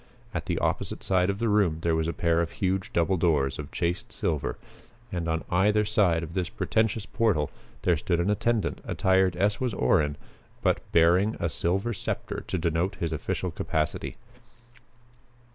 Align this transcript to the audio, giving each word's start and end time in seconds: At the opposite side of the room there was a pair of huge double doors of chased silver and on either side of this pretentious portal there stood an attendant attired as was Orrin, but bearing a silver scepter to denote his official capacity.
At 0.33 0.47
the 0.47 0.57
opposite 0.57 1.03
side 1.03 1.29
of 1.29 1.37
the 1.37 1.47
room 1.47 1.77
there 1.81 1.93
was 1.95 2.07
a 2.07 2.11
pair 2.11 2.41
of 2.41 2.53
huge 2.53 2.91
double 2.91 3.17
doors 3.17 3.59
of 3.59 3.71
chased 3.71 4.11
silver 4.11 4.57
and 5.11 5.29
on 5.29 5.43
either 5.51 5.85
side 5.85 6.23
of 6.23 6.33
this 6.33 6.49
pretentious 6.49 7.05
portal 7.05 7.51
there 7.83 7.95
stood 7.95 8.19
an 8.19 8.31
attendant 8.31 8.81
attired 8.83 9.35
as 9.35 9.61
was 9.61 9.75
Orrin, 9.75 10.15
but 10.63 10.81
bearing 10.91 11.37
a 11.39 11.49
silver 11.49 11.93
scepter 11.93 12.43
to 12.47 12.57
denote 12.57 12.95
his 12.95 13.11
official 13.11 13.51
capacity. 13.51 14.17